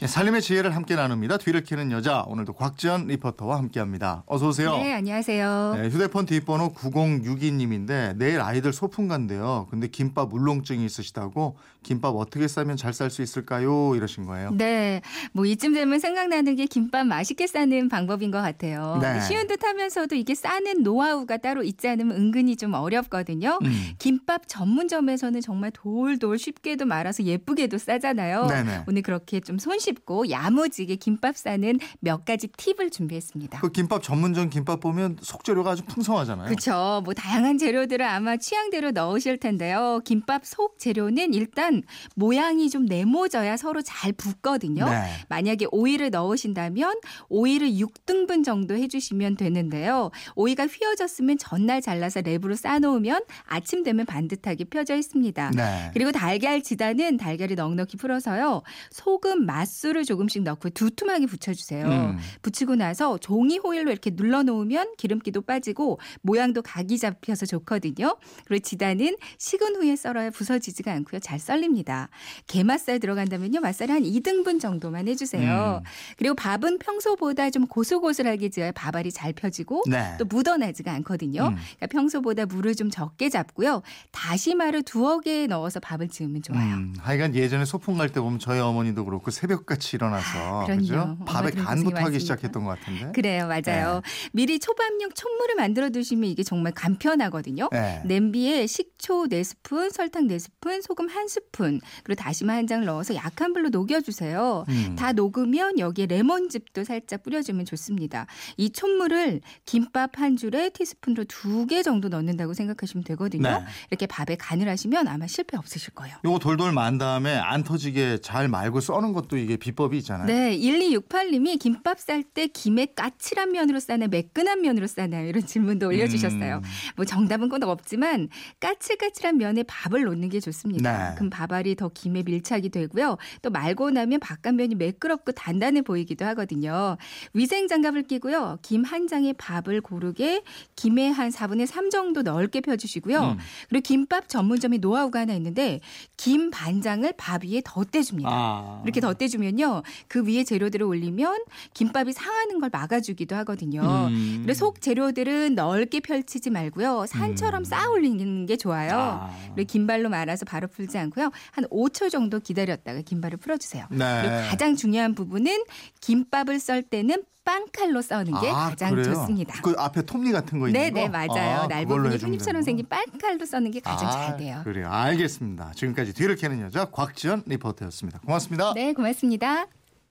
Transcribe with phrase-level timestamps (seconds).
[0.00, 1.38] 네, 살림의 지혜를 함께 나눕니다.
[1.38, 4.22] 뒤를 캐는 여자 오늘도 곽지연 리포터와 함께합니다.
[4.26, 4.76] 어서 오세요.
[4.76, 5.74] 네, 안녕하세요.
[5.76, 9.66] 네, 휴대폰 뒷번호 9062님인데 내일 아이들 소풍 간대요.
[9.70, 13.94] 근데 김밥 울렁증이 있으시다고 김밥 어떻게 싸면 잘 쌀 수 있을까요?
[13.96, 14.50] 이러신 거예요.
[14.52, 15.02] 네,
[15.32, 18.98] 뭐 이쯤 되면 생각나는 게 김밥 맛있게 싸는 방법인 것 같아요.
[19.00, 19.20] 네.
[19.22, 23.58] 쉬운 듯하면서도 이게 싸는 노하우가 따로 있지 않으면 은근히 좀 어렵거든요.
[23.62, 23.90] 음.
[23.98, 28.46] 김밥 전문점에서는 정말 돌돌 쉽게도 말아서 예쁘게도 싸잖아요.
[28.46, 28.84] 네네.
[28.86, 33.60] 오늘 그렇게 좀 손쉽 고 야무지게 김밥 싸는 몇 가지 팁을 준비했습니다.
[33.60, 36.46] 그 김밥 전문점 김밥 보면 속재료가 아주 풍성하잖아요.
[36.46, 37.02] 그렇죠.
[37.04, 40.00] 뭐 다양한 재료들을 아마 취향대로 넣으실 텐데요.
[40.04, 41.82] 김밥 속 재료는 일단
[42.14, 44.88] 모양이 좀 네모져야 서로 잘 붙거든요.
[44.88, 45.10] 네.
[45.28, 50.10] 만약에 오이를 넣으신다면 오이를 6등분 정도 해주시면 되는데요.
[50.34, 55.50] 오이가 휘어졌으면 전날 잘라서 랩으로 싸놓으면 아침 되면 반듯하게 펴져 있습니다.
[55.54, 55.90] 네.
[55.92, 58.62] 그리고 달걀 지단은 달걀을 넉넉히 풀어서요.
[58.90, 61.86] 소금, 맛 술을 조금씩 넣고 두툼하게 붙여주세요.
[61.86, 62.18] 음.
[62.42, 68.16] 붙이고 나서 종이 호일로 이렇게 눌러놓으면 기름기도 빠지고 모양도 각이 잡혀서 좋거든요.
[68.46, 71.20] 그리고 지단은 식은 후에 썰어야 부서지지가 않고요.
[71.20, 72.08] 잘 썰립니다.
[72.48, 73.60] 게맛살 들어간다면요.
[73.60, 75.82] 맛살을 한 2등분 정도만 해주세요.
[75.84, 75.86] 음.
[76.16, 80.16] 그리고 밥은 평소보다 좀 고슬고슬하게 지어야 밥알이 잘 펴지고 네.
[80.18, 81.42] 또 묻어나지가 않거든요.
[81.48, 81.54] 음.
[81.54, 83.82] 그러니까 평소보다 물을 좀 적게 잡고요.
[84.10, 86.74] 다시마를 두어 개 넣어서 밥을 지으면 좋아요.
[86.74, 90.66] 음, 하여간 예전에 소풍 갈 때 보면 저희 어머니도 그렇고 새벽 같이 일어나서 아.
[90.66, 91.16] 그죠?
[91.26, 92.18] 밥에 간부터 하기.
[92.20, 93.12] 시작했던 것 같은데.
[93.12, 94.02] 그래요, 맞아요.
[94.32, 97.68] 미리 초밥용 촛물을 만들어 두시면 이게 정말 간편하거든요.
[97.72, 98.02] 네.
[98.04, 104.00] 냄비에 식초 4스푼, 설탕 4스푼, 소금 1스푼, 그리고 다시마 한 장 넣어서 약한 불로 녹여
[104.00, 104.64] 주세요.
[104.68, 104.94] 음.
[104.98, 108.26] 다 녹으면 여기에 레몬즙도 살짝 뿌려 주면 좋습니다.
[108.58, 113.42] 이 촛물을 김밥 한 줄에 티스푼으로 두 개 정도 넣는다고 생각하시면 되거든요.
[113.48, 113.64] 네.
[113.90, 116.16] 이렇게 밥에 간을 하시면 아마 실패 없으실 거예요.
[116.24, 120.26] 요거 돌돌 만 다음에 안 터지게 잘 말고 써는 것도 이게 비법이 있잖아요.
[120.26, 124.08] 네, 1268님이 김밥 쌀 때 김에 까칠한 면으로 싸나요?
[124.08, 125.28] 매끈한 면으로 싸나요?
[125.28, 126.56] 이런 질문도 올려주셨어요.
[126.56, 126.62] 음.
[126.96, 128.28] 뭐 정답은 꼭 없지만
[128.60, 131.10] 까칠까칠한 면에 밥을 놓는 게 좋습니다.
[131.10, 131.14] 네.
[131.14, 133.16] 그럼 밥알이 더 김에 밀착이 되고요.
[133.42, 136.96] 또 말고 나면 바깥면이 매끄럽고 단단해 보이기도 하거든요.
[137.32, 138.58] 위생 장갑을 끼고요.
[138.62, 140.42] 김 한 장에 밥을 고르게
[140.76, 143.20] 김에 한 4분의 3 정도 넓게 펴주시고요.
[143.20, 143.38] 음.
[143.68, 145.80] 그리고 김밥 전문점에 노하우가 하나 있는데
[146.16, 148.28] 김 반장을 밥 위에 덧대줍니다.
[148.30, 148.80] 아.
[148.84, 149.82] 이렇게 덧대주면 요.
[150.08, 151.44] 그 위에 재료들을 올리면
[151.74, 154.08] 김밥이 상하는 걸 막아주기도 하거든요.
[154.08, 154.40] 음.
[154.42, 157.06] 그래서 속 재료들은 넓게 펼치지 말고요.
[157.08, 157.64] 산처럼 음.
[157.64, 158.92] 쌓아 올리는 게 좋아요.
[158.92, 159.30] 아.
[159.54, 161.30] 그리고 긴발로 말아서 바로 풀지 않고요.
[161.52, 163.86] 한 5초 정도 기다렸다가 긴발을 풀어주세요.
[163.90, 164.20] 네.
[164.22, 165.64] 그리고 가장 중요한 부분은
[166.00, 169.14] 김밥을 썰 때는 빵칼로 써는 게 아, 가장 그래요?
[169.14, 169.60] 좋습니다.
[169.62, 171.00] 그 앞에 톱니 같은 거 있는 네, 거?
[171.00, 171.60] 네, 맞아요.
[171.62, 172.62] 아, 날부 그걸로 분이 해주면 톱니처럼 되는구나.
[172.62, 174.60] 생긴 빵칼로 써는 게 가장 아, 잘 돼요.
[174.64, 174.90] 그래요.
[174.90, 175.72] 알겠습니다.
[175.74, 178.20] 지금까지 뒤를 캐는 여자 곽지연 리포터였습니다.
[178.20, 178.74] 고맙습니다.
[178.74, 179.77] 네, 고맙습니다.